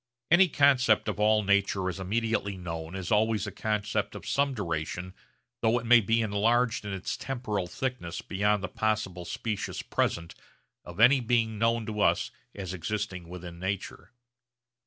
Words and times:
Any 0.31 0.47
concept 0.49 1.07
of 1.07 1.19
all 1.19 1.43
nature 1.43 1.87
as 1.87 1.99
immediately 1.99 2.57
known 2.57 2.95
is 2.95 3.11
always 3.11 3.45
a 3.45 3.51
concept 3.51 4.15
of 4.15 4.27
some 4.27 4.55
duration 4.55 5.13
though 5.61 5.77
it 5.77 5.85
may 5.85 6.01
be 6.01 6.23
enlarged 6.23 6.85
in 6.85 6.91
its 6.91 7.15
temporal 7.15 7.67
thickness 7.67 8.19
beyond 8.23 8.63
the 8.63 8.67
possible 8.67 9.25
specious 9.25 9.83
present 9.83 10.33
of 10.83 10.99
any 10.99 11.19
being 11.19 11.59
known 11.59 11.85
to 11.85 11.99
us 12.01 12.31
as 12.55 12.73
existing 12.73 13.29
within 13.29 13.59
nature. 13.59 14.11